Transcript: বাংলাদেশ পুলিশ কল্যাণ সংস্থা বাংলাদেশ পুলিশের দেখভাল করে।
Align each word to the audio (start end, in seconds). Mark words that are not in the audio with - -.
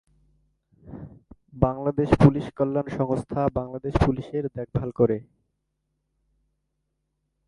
বাংলাদেশ 1.55 2.09
পুলিশ 2.23 2.45
কল্যাণ 2.57 2.87
সংস্থা 2.97 3.41
বাংলাদেশ 3.53 3.93
পুলিশের 4.05 4.43
দেখভাল 4.57 4.89
করে। 4.99 5.17